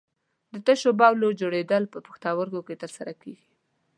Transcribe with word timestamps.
د 0.51 0.55
تشو 0.65 0.91
بولو 0.99 1.37
جوړېدل 1.41 1.83
په 1.93 1.99
پښتورګو 2.05 2.61
کې 2.67 2.75
تر 2.81 2.89
سره 2.97 3.11
کېږي. 3.21 3.47